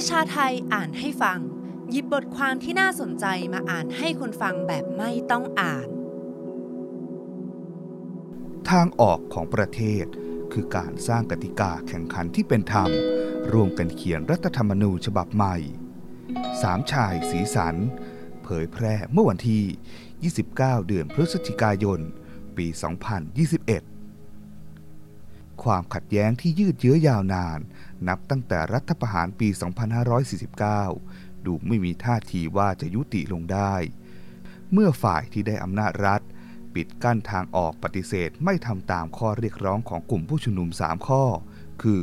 [0.00, 1.40] ประชาไทยอ่านให้ฟัง
[1.90, 5.88] หยิบบทความที่น่าสนใจมาอ่านให้คนฟังแบบไม่ต้องอ่าน
[8.70, 10.06] ทางออกของประเทศ
[10.52, 12.90] คือการสร้างกติกาแข่งขันที่เป็นธรรม
[13.52, 15.56] ร่วมกันเขียนรัฐธรรมนูญฉบับใหม่
[16.62, 17.76] สามชายสีสัน
[18.44, 22.00] เผยแพร่เมื่อวันที่ 29 เดือนพฤศจิกายน
[22.56, 22.66] ปี
[23.32, 23.95] 2021
[25.66, 27.58] ความขัดแย้งที่ยืดเยื้อยาวนาน
[28.08, 29.48] นับตั้งแต่รัฐประหารปี
[30.66, 33.74] 2549 ดูไม่มีท่าทีว่าจะยุติลงได้
[34.72, 36.22] เมื่อฝ่ายที่ได้อำนาจรัฐ
[36.74, 41.22] ปิดกั้นทางออกปฏิเสธไม่ทำตามข้อเรียกร้องของกลุ่มผู้ชุมนุม 3 ข้อ
[41.82, 42.02] คือ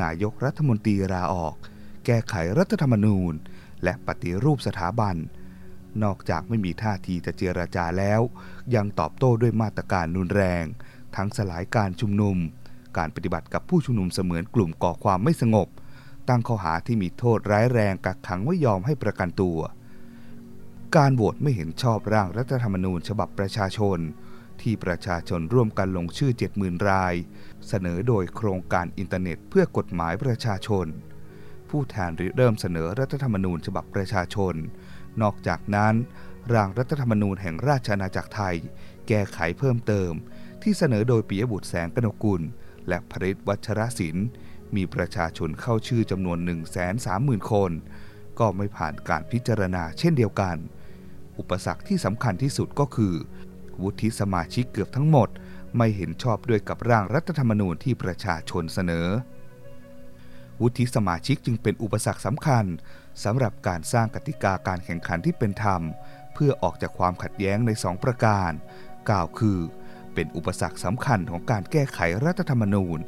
[0.00, 1.54] นายกรัฐมนตรีลาออก
[2.06, 3.32] แก้ไขรัฐธรรมนูญ
[3.82, 5.16] และปฏิรูปสถาบัน
[6.02, 8.20] นอกจากไม่มีท่าทีจะเจรจาแล้ว
[8.74, 10.64] ยังตอบโต้ด้วยมาตรการรุนแรง
[11.16, 12.38] ทั้งสลายการชุมนุม
[12.96, 15.68] การปฏิบัติกับผู้ชุมนุมเสมือนกลุ่มก่อความไม่สงบ
[16.28, 19.58] ตั้งข้อหาที่มีโทษร้ายแรงกักขังไม่ยอมให้ประกันตัว
[20.96, 23.98] การโหวตไม่เห็นชอบร่างรัฐธรรมนูญฉบับประชาชน
[24.60, 27.14] ที่ประชาชนร่วมกันลงชื่อ 70,000 ราย
[27.68, 30.86] เสนอโดยโครงการอินเทอร์เน็ตเพื่อกฎหมายประชาชน
[31.70, 34.54] ผู้แทนริเริ่มเสนอรัฐธรรมนูญฉบับประชาชน
[35.22, 35.94] นอกจากนั้น
[36.52, 38.56] ร่างรัฐธรรมนูญแห่งราชอาณาจักรไทย
[39.08, 40.12] แก้ไขเพิ่มเติม
[40.62, 42.42] ที่เสนอโดยปิยบุตรแสงกนกุล
[42.88, 44.26] และพริตวัชรศิลป์
[44.76, 46.38] มีประชาชนเข้าชื่อจำนวน
[46.94, 47.72] 130,000 คน
[48.38, 50.56] ก็ไม่ผ่านการพิจารณาเช่นเดียวกัน
[51.38, 53.14] อุปสรรคที่สำคัญที่สุดก็คือ
[53.82, 55.28] วุฒิสมาชิกเกือบทั้งหมด
[55.76, 59.08] ไม่เห็นชอบด้วยกับร่างรัฐธรรมนูญที่ประชาชนเสนอ
[60.60, 62.64] วุฒิสมาชิกจึงเป็นอุปสรรคสำคัญ
[63.24, 65.82] สำหรับการสร้างกติกาการแข่งขันที่เป็นธรรม
[66.34, 68.50] เพื่อออกจากความขัดแย้งในสองประการ
[69.10, 69.58] กล่าวคือ
[70.14, 72.98] เป็นอุปสรรคสำคัญของการแก้ไขรัฐธรรมนูญ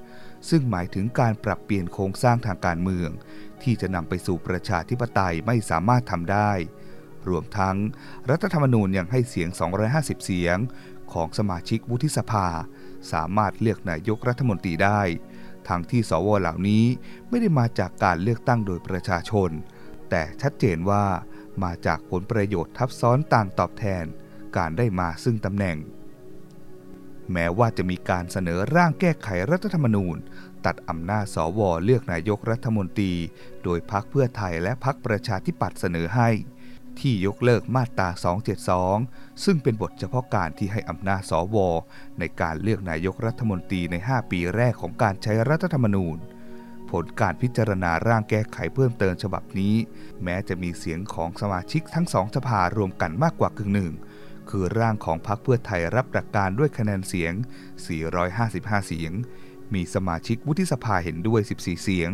[0.48, 3.10] ซึ่งหมายถึงการปรับเปลี่ยนโครงสร้างทางการเมือง
[3.62, 6.52] ที่จะนำไปสู่ประชาธิปไตยไม่สามารถทำได้
[7.28, 7.76] รวมทั้ง
[8.30, 9.48] รัฐธรรมนูญยังให้เสียง
[9.86, 10.58] 250 เสียง
[11.12, 12.46] ของสมาชิกวุฒิสภา
[13.12, 15.02] สามารถเลือกนายกรัฐมนตรีได้
[15.68, 16.84] ทั้งที่สวเหล่านี้
[17.28, 19.50] ไม่ได้มาจากการเลือกตั้งโดยประชาชน
[20.10, 21.04] แต่ชัดเจนว่า
[21.64, 24.04] มาจากผลประโยชน์ทับซ้อนต่างตอบแทน
[24.56, 25.76] การได้มาซึ่งตำแหน่ง
[27.32, 30.16] แม้ว่าจะมีการเสนอร่างแก้ไขรัฐธรรมนูญ
[30.66, 33.12] ตัดอำนาจสวเลือกนายกรัฐมนตรี
[33.64, 36.30] โดยพักเพื่อไทยและพักประชาธิปัตย์เสนอให้
[37.00, 38.08] ที่ยกเลิกมาตรา
[38.76, 41.56] 272 ซึ่งเป็นบทเฉพาะการที่ให้อำนาจสว
[42.18, 46.18] ในการเลือกนายกรัฐมนตรีใน 5 ปีแรกของการใช้รัฐธรรมนูญ
[46.90, 49.74] ผลการพิจารณาร่างแก้ไขเพิ่มเติมฉบับนี้
[50.22, 53.92] แม้จะมีเสียงของสมาชิกทั้งสองสภารวมกันมากกว่ากึ่งหนึ่ง
[54.50, 57.32] คือร่างของพรรคเพื่อไทยรับหลักการด้วยคะแนนเสียง
[58.10, 59.12] 455 เสียง
[59.74, 62.10] มีสมาชิกวุฒิสภาเห็นด้วย 14 เสียง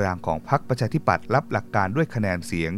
[0.00, 2.72] ร่างของพรรคประชาธิปัตย์รับหลักการด้วยคะแนนเสียง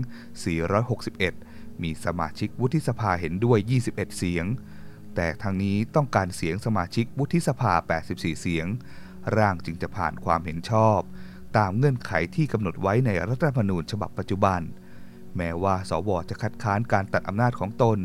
[1.09, 4.45] 461 มีสมาชิกวุฒิสภาเห็นด้วย 21 เสียง
[5.17, 7.73] แต่ทางนี้ต้องการเสียงสมาชิกวุฒิสภา
[8.07, 8.67] 84 เสียง
[9.37, 11.01] ร่างจึงจะผ่านความเห็นชอบ
[11.57, 14.61] ตามเงื่อนไขที่กำหนดไว้ในรัฐธรรมนูญฉบับปัจจุบัน
[15.37, 17.99] แม้ว่าสวจะคัดค้านการตัดอำนาจของตน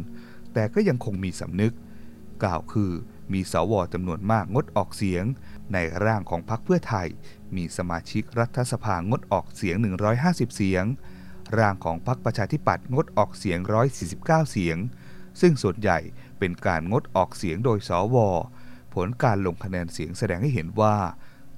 [0.54, 1.74] แต่ก็ยังคงมีสำนึก
[2.44, 2.92] กล่าวคือ
[3.34, 5.26] มีสวจำนวนมากงดออกเสียง
[5.74, 7.08] ในร่างของพรรคเพื่อไทย
[7.56, 9.76] มีสมาชิกรัฐสภางดออกเสียง
[10.16, 10.86] 150 เสียง
[11.60, 13.60] ร่างของพรรคประชาธิปัตย์งดออกเสียง
[14.06, 14.78] 149 เสียง
[15.42, 16.00] ซึ่งส่วนใหญ่
[16.40, 18.18] เป็นการงดออกเสียงโดยสว
[18.94, 20.96] ผลการลงคะแนนเสียงแสดงให้เห็นว่า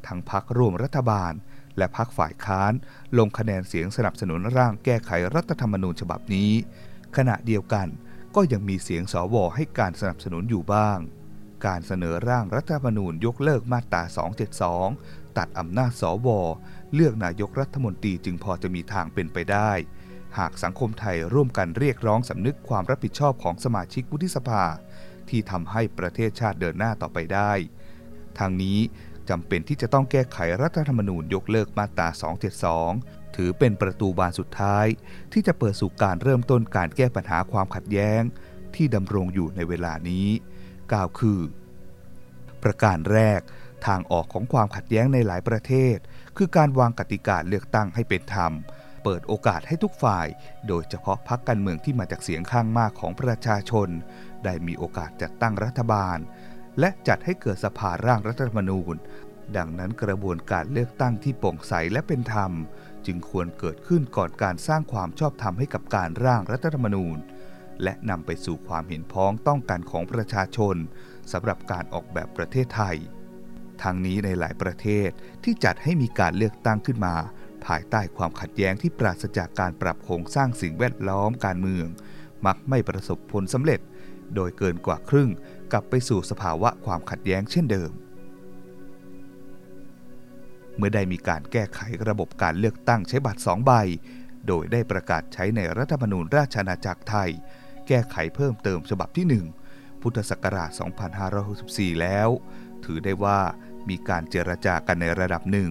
[0.07, 1.33] ทั้งพรรคร่วมรัฐบาล
[1.77, 2.73] และพรรคฝ่ายค้าน
[3.17, 6.51] ลงคะแนนเสียงสนับสนุนร่างแก้ไขรัฐธรรมนูญฉบับนี้
[7.17, 7.87] ขณะเดียวกัน
[8.35, 10.99] ก็ยังมีเสียงสวให้การสนับสนุนอยู่บ้าง
[11.65, 14.03] การเสนอร่างรัฐธรรมนูญยกเลิกมาตรา
[14.69, 16.27] 272 ตัดอำนาจสว
[16.93, 19.71] เลือกนายกรัฐมนตรีจึงพอจะมีทางเป็นไปได้
[20.37, 24.63] หากสังคมไทยร่วมกันเรียกร้องสำนึกความรับผิดชอบของสมาชิกวุฒิสภา
[25.29, 27.51] ที่ทำให้ประเทศชาติเดินหน้าต่อไปได้
[28.39, 28.79] ทางนี้
[29.29, 32.07] จำเป็นที่จะต้องแก้ไขรัฐธรรมนูญยกเลิกมาตรา
[32.71, 34.85] 272 ถือเป็นประตูบานสุดท้าย
[35.31, 38.21] ที่จะเปิดสู่การเริ่มต้นการแก้ปัญหาความขัดแย้ง
[38.75, 40.27] ที่ดำรงอยู่ในเวลานี้
[40.91, 41.39] กล่าวคือ
[42.63, 43.41] ประการแรก
[43.87, 45.97] ทางออกของความขัดแย้งในหลายประเทศ
[46.37, 48.53] คือการวางกติกาเลือกตั้งให้เป็นธรรม
[49.03, 50.27] เปิดโอกาสให้ทุกฝ่าย
[50.67, 53.89] โดยเฉพาะพรรคการเมืองที่มาจากเสียงข้างมากของประชาชน
[54.43, 56.17] ได้มีโอกาสจัดตั้งรัฐบาล
[56.79, 58.95] และจัดให้เกิดสภาร่างรัฐธรรมนูญ
[59.57, 62.51] ดังนั้นกระบวนการเลือกตั้งที่โปร่งใสและเป็นธรรม
[63.05, 67.17] จึงควรเกิดขึ้นก่อนการสร้างความชอบธรรมให้กับการร่างรัฐธรรมนูญ
[67.83, 70.75] และนำไปสู่ความเห็นพ้องต้องกันของประชาชน
[71.31, 72.97] สำหรับการออกแบบประเทศไทย
[73.81, 75.09] ทางนี้ในหลายประเทศ
[75.43, 77.15] ที่จัดให้มีการเลือกตั้งขึ้นมา
[77.65, 81.87] ภายใต้ความขัดแย้งที่ปราศจากการปรับโครงสร้างสิ่งแวดล้อมการเมือง
[82.45, 83.79] มักไม่ประสบผลสำเร็จ
[84.35, 85.29] โดยเกินกว่าครึ่ง
[85.71, 87.91] กลับไปสู่สภาวะความขัดแย้งเช่นเดิม
[90.77, 91.79] เมื่อได้มีการแก้ไข
[92.09, 93.71] ระบบการเลือกตั้งใช้บัตรสองใบ
[94.47, 97.29] โดยได้ประกาศใช้ในรัฐธรรมนูญราชอาณาจักรไทย
[97.87, 100.69] แก้ไขเพิ่มเติมฉบับที่ 1 พุทธศักราช
[101.35, 102.29] 2564 แล้ว
[102.85, 103.39] ถือได้ว่า
[103.89, 105.69] มีการเจรจากันในระดับหนึ่ง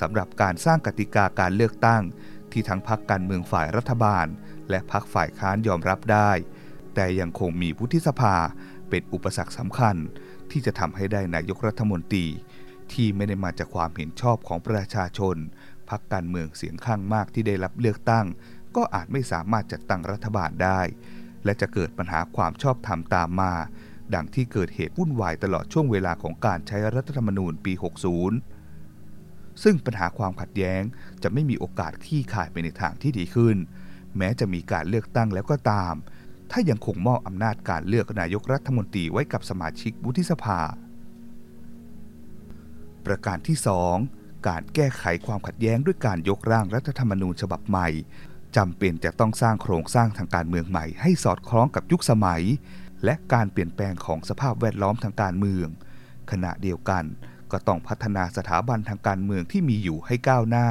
[0.00, 2.02] สำหรับการสร้างกติกาการเลือกตั้ง
[2.52, 4.26] ที่ทั้งพักการเมืองฝ่ายรัฐบาล
[4.70, 6.30] และพักฝ่ายค้านยอมรับได้
[6.94, 8.36] แต่ยังคงมีวุฒิสภา
[8.88, 9.96] เป็นอุปสรรคสำคัญ
[10.50, 12.26] ที่จะทำให้ได้นายกรัฐมนตรี
[12.92, 15.36] ที่ไม่ได้มาจากความเห็นชอบของประชาชน
[15.90, 18.26] พักการเมืองเสียงข้างมากที่ได้รับเลือกตั้ง
[18.76, 20.80] ก็อาจไม่สามารถจัดตั้งรัฐบาลได้
[21.44, 23.52] และจะเกิดปัญหาความชอบธรรมตามมา
[24.14, 27.72] ดังที่เกิดเหตุวุ่นวายตลอดช่วงเวลาของการใช้รัฐธรรมนูญปี
[28.48, 30.82] 60 ซึ่งปัญหาความขัดแย้ง
[31.22, 33.56] จะไม่มีโอกาสขี้ขายไปในทางที่ดีขึ้น
[34.16, 35.94] แม้จะมีการเลือกตั้งแล้วก็ตาม
[36.50, 40.60] ถ้ายังคงมอบอำนาจการเลือกนายกรัฐมนตรีไว้กับสมาชิกวุฒิสภา
[43.06, 43.56] ประการที่
[44.02, 47.88] 2 การแก้ไขความขัดแย้งด้วยการยกร่างรัฐธรรมนูญฉบับใหม่
[48.56, 52.42] จำเป็นจะต้องสร้างโครงสร้างทางการเมืองใหม่ ให้สอดคล้องกับยุคสมัย
[53.04, 55.68] และการเปลี่ยนแปลงของสภาพแวดล้อมทางการเมือง
[56.30, 57.04] ขณะเดียวกัน
[57.52, 60.68] ก็ต้องพัฒนาสถาบันทางการเมืองที่มีอยู่ให้ก้าวหน้า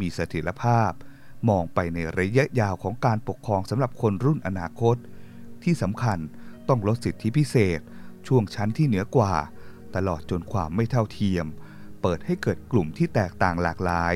[0.00, 0.90] มีเสถียรภาพ
[1.48, 4.96] มองไปในระยะยาวของการปกครองสำหรับคนรุ่นอนาคต
[5.62, 6.18] ที่สำคัญ
[6.68, 7.80] ต้องลดสิทธิพิเศษ
[8.26, 9.32] ช่วงชั้นที่เหนือกว่า
[9.96, 11.46] ตลอดจนความไม่เท่าเทียม
[12.02, 14.14] เปิดให้เกิดกลุ่มที่แตกต่างหลากหลาย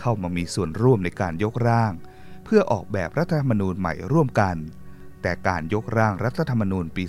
[0.00, 1.92] เข้ามามีส่วนร่วมในการยกร่าง
[2.44, 4.56] เพื่อออกแบบรัฐธรรมนูญใหม่ร่วมกัน
[5.22, 7.04] แต่การยกร่างรัฐธรรมนูญปี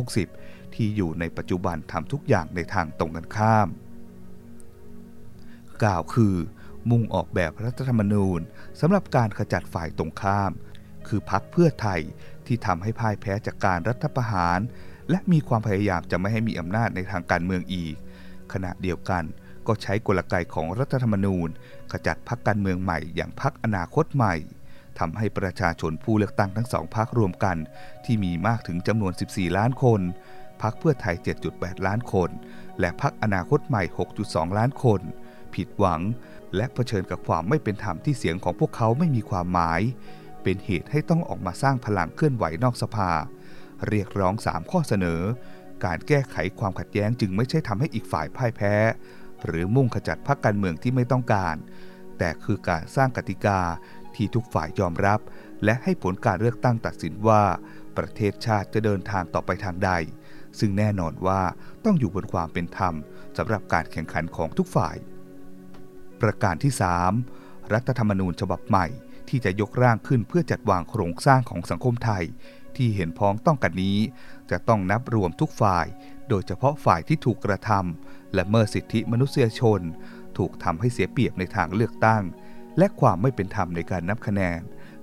[0.00, 3.68] 2560 ที่อยู่ในปัจจุบันทำทุกอย่างในทางตรงกันข้าม
[5.82, 6.34] กล่าวคือ
[6.90, 8.40] มุ่งออกแบบรัฐธรรมนูญ
[8.80, 10.52] สำหรับการขจัดฝ่ายตรงข้าม
[11.08, 12.00] คือพักเพื่อไทย
[12.46, 14.58] ที่ทำให้พ่ายแพ้จากการรัฐประหาร
[15.10, 17.94] และมีความพยายามจะไม่ให้มีอำนาจในทางการเมืองอีก
[18.52, 19.24] ขณะเดียวกัน
[19.66, 21.48] ก็ใช้กลไกของรัฐธรรมนูญ
[21.92, 24.34] ขจัดพักการเมืองใหม่อย่างพักอนาคตใหม่
[24.98, 27.56] ทำให้ประชาชนผู้เลือกตั้งทั้งสองพักรวมกัน
[28.04, 30.00] ที่มีมากถึงจำนวน 14 ล้านคน
[30.62, 31.14] พักเพื่อไทย
[31.50, 32.30] 7.8 ล้านคน
[32.80, 33.82] และพักอนาคตใหม่
[34.20, 35.00] 6.2 ล้านคน
[35.54, 36.00] ผิดหวัง
[36.56, 39.80] และะเผชิญกับความไม่เป็นธรรมที่เสียงของพวกเขาไม่มีความหมาย
[40.42, 43.10] เป็นเหตุให้ต้องออกมาสร้างพลังเคลื่อนไหวนอกสภา
[43.88, 45.20] เรียกร้อง 3 ข้อเสนอ
[45.84, 48.74] การแก้ไขความขัดแย้งจึงไม่ใช่ทำให้อีกฝ่ายพ่ายแพ้
[49.44, 51.56] หรือมุ่งขจัดพรรคการเมืองที่ไม่ต้องการ
[52.18, 53.60] แต่คือการสร้างกติกา
[54.14, 55.20] ที่ทุกฝ่ายยอมรับ
[55.64, 57.42] และให้ผลการเลือกตั้งตัดสินว่า
[57.96, 59.90] ประเทศชาติจะเดินทางต่อไปทางใด
[60.58, 61.42] ซึ่งแน่นอนว่า
[61.84, 62.94] ต้องอยู่บนความเป็นธรรม
[63.36, 64.96] สำหรับการแข่งขันของทุกฝ่าย
[66.20, 66.72] ประการที่
[67.22, 68.86] 3 รัฐธรรมนูญฉบับใหม่
[69.28, 72.24] ที่จะยกร่างขึ้นเพื่อจัดวางโครงสร้างของสังคมไทย
[72.76, 73.98] ที่เห็นพ้องต้องกันนี้
[74.50, 75.86] จะต้องนับรวมทุกฝ่าย
[76.28, 79.80] โดยเฉพาะฝ่ายที่ถูกกระทำและเมื่อสิทธิมนุษยชน
[80.38, 82.22] ถูกทำให้เสียเปรียบในทางเลือกตั้ง
[82.78, 84.60] และความไม่เป็นธรรมในการนับคะแนน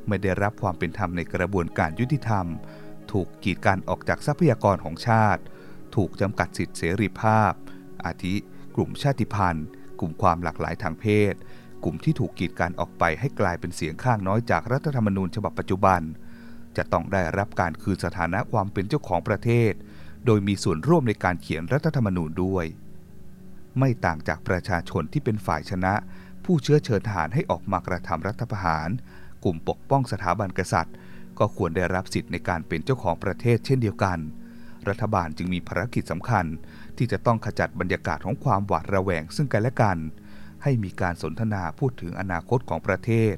[0.07, 2.45] ไม่ได้รับความเป็นธรรมในกระบวนการยุติธรรม
[3.11, 5.41] ถูกกีดกันออกจากทรัพยากรของชาติ
[5.95, 7.53] ถูกจำกัดสิทธิเสรีภาพ
[8.05, 8.35] อาทิ
[8.75, 9.67] กลุ่มชาติพันธุ์
[9.99, 11.33] กลุ่มความหลากหลายทางเพศ
[11.83, 16.01] กลุ่มที่ถูกกีดกันออกไปให้กลายเป็นเสียงข้างน้อยจากรัฐธรรมนูญฉบับปัจจุบัน
[16.77, 19.73] จะต้องได้รับการคืนสถานะความเป็นเจ้าของประเทศ
[20.25, 22.65] โดยมีส่วนร่วมในการเขียนรัฐธรรมนูญด้วย
[23.79, 25.93] ไม่ต่างจากประชาชนที่เป็นฝ่ายชนะ
[26.45, 28.89] ผู้เชื้อเชิญทหารให้ออกมากระทำรัฐประหาร
[29.43, 30.95] กลุ่มปกป้องสถาบันกษัตริย์
[31.39, 34.19] ก็ควรได้รับสิทธิ์ในการเป็นเจ้าของประเทศเช่นเดียวกัน
[34.89, 36.45] รัฐบาลจึงมีภารกิจสำคัญ
[36.97, 39.97] ที่จะต้องขจัดบรรยากาศของความหวาดระแวงซึ่งกันและกัน
[40.63, 43.35] ให้มีการสนทนาพูดถึงอนาคตของประเทศ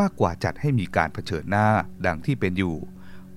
[0.00, 1.68] มากกว่าจัดให้มีการเผชิญหน้า
[2.06, 2.76] ดังที่เป็นอยู่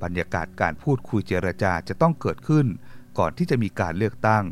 [0.03, 2.65] บรรยากาศการพูดคุยเจรจาจะต้องเกิดขึ้น
[3.17, 4.43] ก่อนที่จะมีการเลือกตั้ง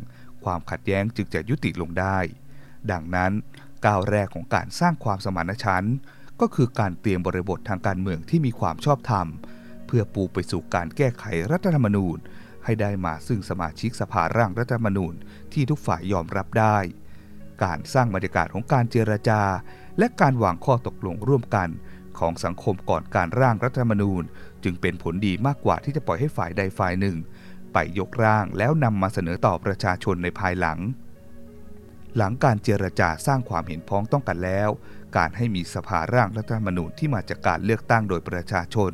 [0.44, 2.18] ความขัดแย้งจึงจะยุติลงได้
[2.90, 3.32] ดังนั้น
[3.84, 5.96] ก้าวแรกของการสร้างความสมานฉันท์
[6.40, 9.26] ก็คือการเตรียมบริบททางการเมืองที่มีความชอบธรรม
[9.86, 12.16] เพื่อปูไปสู่การแก้ไขรัฐธรรมนูญ
[12.64, 15.14] ให้ได้มาซึ่งสมาชิกสภาร่างรัฐธรรมนูญ
[15.52, 16.78] ที่ทุกฝ่ายยอมรับได้
[17.64, 19.42] การสร้างบรรยากาศของการเจรจา
[19.98, 21.68] และการวางข้อตกลงร่วมกัน
[22.18, 24.22] ของสังคมก่อนการร่างรัฐธรรมนูญ
[24.64, 27.16] จึงเป็นผลดีมากกว่าที่จะปล่อยให้ฝ่ายใดฝ่ายหนึ่ง
[27.72, 30.78] ไปยกร่างแล้วนำมาเสนอต่อประชาชนในภายหลัง
[32.16, 34.70] หลังการเจรจาสร้างความเห็นพ้องต้องกันแล้ว
[35.16, 38.92] การให้มีสภาร่างรัฐธรรมนูญที่มาจากการเลือกตั้งโดยประชาชน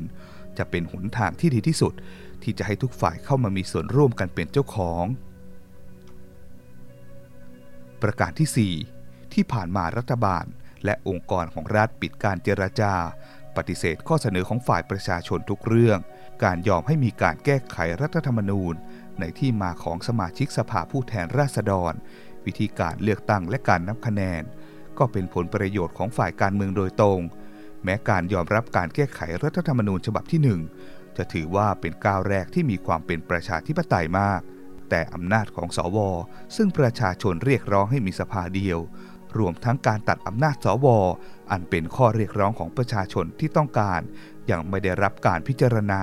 [0.58, 1.92] จะเป็นหนทางที่ดีที่สุด
[2.42, 5.04] ที่จะให้ทุกฝ่ายเข้ามามีส่วนร่วมกันเป็นเจ้าของ
[8.02, 10.44] ประการที่ 4 ที่ผ่านมารัฐบาล
[10.84, 12.94] และองค์กรของรัฐปิดการเจรจา
[13.56, 15.98] ปฏิเสธข้อเสนอของฝ่ายประชาชนทุกเรื่อง
[16.44, 18.74] การยอมให้มีการแก้ไขรัฐธรรมนูญ
[19.20, 21.92] ในที่มาของสมาชิกสภาผู้แทนราษฎร
[22.46, 24.42] วิธีการเลือกตั้งและการนับคะแนน
[24.98, 27.20] ก็เป็นผลประโยชน์ของฝ่ายการเมืองโดยตรง
[27.84, 30.60] แม้การยอมรับการแก้ไขรัฐธรรมนูญฉบับที่หนึ่ง
[31.16, 34.40] จะถือว่าเป็นก้าวแรกที่มีความเป็นประชาธิปไตยมาก
[34.90, 35.98] แต่อำนาจของสว
[36.56, 38.78] ซึ่งประชาชนเรียกร้องให้มีสภาเดียว
[39.38, 40.86] รวมทั้งการตัดอำนาจสว
[41.50, 44.00] อันเป็นข้อเรียกร้องของประชาชนที่ต้องการ
[44.50, 46.02] ยังไม่ได้รับการพิจารณา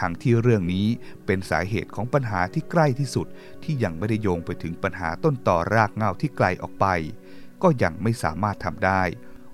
[0.00, 0.86] ทั้งที่เรื่องนี้
[1.26, 3.26] เป็นสาเหตุของปัญหาที่ใกล้ที่สุด
[3.64, 6.86] ที่ยังไม่ได้โยงไปถึงปัญหาต้นต่อรากเงาที่ไกลออกไป
[7.62, 9.02] ก็ยังไม่สามารถทำได้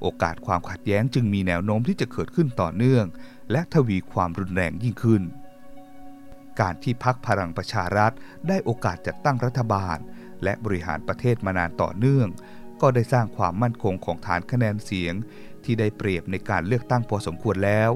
[0.00, 3.04] โอกาสความขัดแย้งจึงมีแนวโน้มที่จะเกิดขึ้นต่อเนื่อง
[3.52, 5.23] และทวีความรุนแรงยิ่งขึ้น
[6.61, 8.12] การที่พักพลังประชารัฐ
[8.49, 9.99] ได้โอกาสจัดตั้งรัฐบาล
[10.45, 12.28] และบริหารประเทศมานานต่อเนื่อง
[12.82, 15.14] ก็ได้สร้างความมั่นคงของฐานคะแนนเสียง
[15.64, 17.90] ที่ได้เปรียบในการเลือกตั้งพอสมควรแล้ว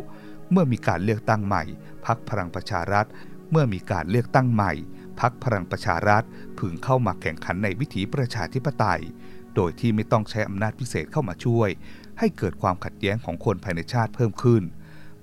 [0.51, 1.65] เมื่อมีการเลือกตั้งใหม่
[2.07, 3.07] พักพลังประชารัฐ
[3.51, 4.73] เมื่อมีการเลือกตั้งใหม่
[5.21, 6.23] พักพลังประชารัฐ
[6.59, 9.03] พึงเข้ามาแข่งขันในวิถีประชาธิปไตย
[9.55, 11.69] โดยที่ไม่ต้องใช้อำนาจพิเศษเข้ามาช่วย
[12.19, 14.63] ให้เกิดความขัดแย้งของคนภายในชาติเพิ่มขึ้น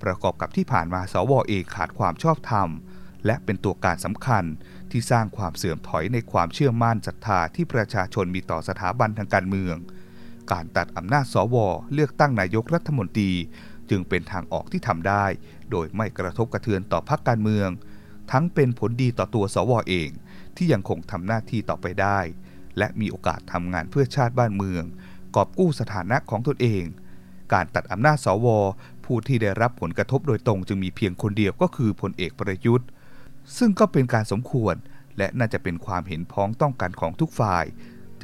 [0.02, 2.68] ประกอบกับที่ผ่านมาสวเองขาดความชอบธรรม
[3.26, 4.44] และเป็นตัวการสำคัญ
[4.90, 9.76] ที่สร้างความเสื่อมถอยในความเชื่อมั่นศรัทธาที่ประชาชนมีต่อสถาบันทางการเมือง
[10.52, 11.56] การตัดอำนาจสว
[11.94, 13.32] เลือกตั้งนายกรัฐมนตรี
[13.90, 15.24] จึงเป็นทางออกที่ทำได้
[15.70, 17.68] โดยไม่กระทบกระเทือนต่อพรรคการเมือง
[18.32, 20.10] ทั้งเป็นผลดีต่อตัวสวเอง
[20.56, 22.18] ที่ยังคงทำหน้าที่ต่อไปได้
[22.78, 24.84] และมีโอกาสทำงานเพื่อชาติบ้านเมือง
[25.34, 26.84] กอบกู้สถานะของตนเอง
[27.52, 28.46] การตัดอำนาจสว
[29.04, 32.88] ผู้ที่ได้รับผลกระทบโดยตรงจึงมีเพียงคนเดียวก็คือพลเอกประยุทธ์
[33.58, 34.74] ซึ่งก็เป็นการสมควร
[35.18, 37.64] และน่าจะเป็นความเห็นพ้องต้องกันของทุกฝ่าย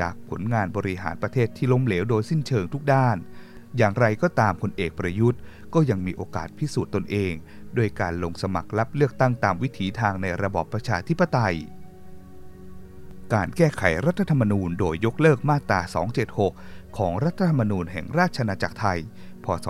[0.00, 3.16] จากผลงานบริหารประเทศที่ล้มเหลวโดยสิ้นเชิงทุกด้าน
[3.76, 5.40] อย่างไรก็ตามพลเอกประยุทธ์
[5.74, 7.32] ก็ยังมีโอกาสพิสูจน์ตนเอง
[7.74, 11.56] โดยการลงสมัครรับเลือกตั้งตามวิถีทางในระบอบประชาธิปไตย
[13.34, 15.80] การแก้ไขรัฐธรรมนูญโดยยกเลิกมาตรา
[16.38, 18.98] 276 ของรัฐธรรมนูญแห่งราชอาณาจักรไทย
[19.44, 19.66] พศ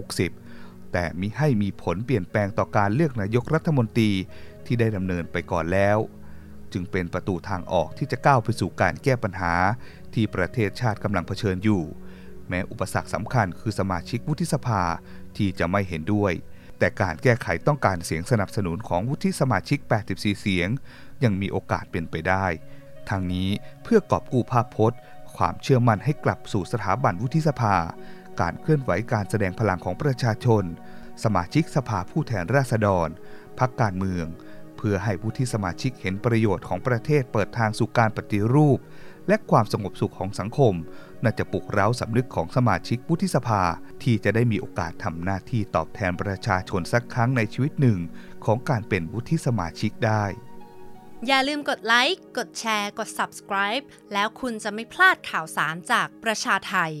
[0.00, 4.10] 2560 แต่มิให้มีผลเปลี่ยนแปลงต่อการเลือกนายกรัฐมนตรี
[4.68, 5.98] ที่ได้ดำเนินไปก่อนแล้ว
[6.72, 9.54] จึงเป็นประตูทางออกที่จะก้าวไปสู่การแก้ปัญหา
[10.14, 11.82] ที่ประเทศชาติกำลังเผชิญอยู่
[12.48, 14.82] แม้อุปสรรคสำคัญคือสมาชิกวุฒิสภา
[15.36, 16.32] ที่จะไม่เห็นด้วย
[16.78, 19.78] แต่การแก้ไขต้องการเสียงสนับสนุนของวุฒิสมาชิก
[20.10, 20.68] 84 เสียง
[21.24, 22.46] ยังมีโอกาสเป็นไปได้
[23.08, 23.48] ทางนี้
[23.82, 24.98] เพื่อกอบกู้ภาพพจน์
[25.36, 27.76] ความเชื่อมั่นให้กลับสู่สถาบันวุฒิสภา
[28.40, 30.64] การเคลื่อนไหวการแสดงพลังของประชาชน
[31.24, 33.08] สมาชิกสภาผู้แทนราษฎร
[33.58, 34.26] พักการเมือง
[34.78, 38.78] เพื่อให้ผู้ที่สมาชิกเห็นประโยชน์ของประเทศเปิดทางสู่การปฏิรูป
[39.28, 40.74] และความสงบสุขของสังคม
[41.24, 43.62] น่าจะปลุกเร้าสำนึกของสมาชิกวุฒิสภา
[44.02, 47.98] ที่จะได้มีโอกาสทำหน้าที่ตอบแทนประชาชนสักครั้งในชีวิตหนึ่ง
[48.44, 50.24] ของการเป็นวุฒิสมาชิกได้
[51.26, 56.92] อย่าลืมกดไลค์ กดแชร์ กด subscribe แล้วคุณจะไม่พลาดข่าวสารจากประชาไทย